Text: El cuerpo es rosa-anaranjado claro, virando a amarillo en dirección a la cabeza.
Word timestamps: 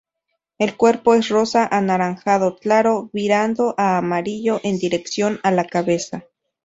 El 0.57 0.77
cuerpo 0.77 1.13
es 1.13 1.29
rosa-anaranjado 1.29 2.55
claro, 2.57 3.11
virando 3.13 3.75
a 3.77 3.99
amarillo 3.99 4.59
en 4.63 4.79
dirección 4.79 5.39
a 5.43 5.51
la 5.51 5.65
cabeza. 5.67 6.25